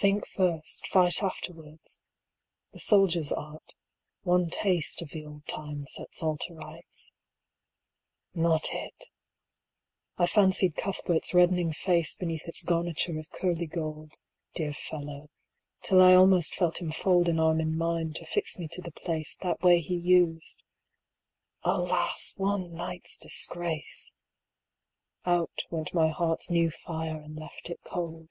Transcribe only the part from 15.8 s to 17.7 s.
till I almost felt him fold An arm